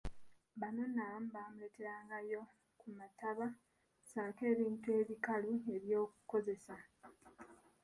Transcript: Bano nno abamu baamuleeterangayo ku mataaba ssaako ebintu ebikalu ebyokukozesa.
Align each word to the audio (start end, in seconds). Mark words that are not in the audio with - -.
Bano 0.59 0.81
nno 0.87 1.01
abamu 1.07 1.27
baamuleeterangayo 1.33 2.41
ku 2.79 2.87
mataaba 2.97 3.47
ssaako 3.57 4.41
ebintu 4.53 4.87
ebikalu 5.01 5.51
ebyokukozesa. 5.75 6.75